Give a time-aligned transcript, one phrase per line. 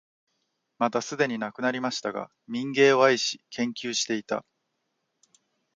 [0.79, 4.43] またすでに亡くなりましたが、民藝を愛し、研究していた、